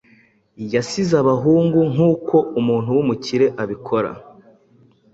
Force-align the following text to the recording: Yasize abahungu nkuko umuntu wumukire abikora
Yasize 0.73 1.13
abahungu 1.23 1.79
nkuko 1.91 2.35
umuntu 2.59 2.89
wumukire 2.95 3.45
abikora 3.63 4.11